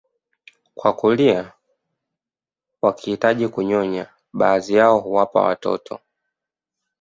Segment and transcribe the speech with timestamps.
[0.75, 1.53] kwa kulia
[2.81, 5.99] wakihitaji kunyonya baadhi yao huwapa watoto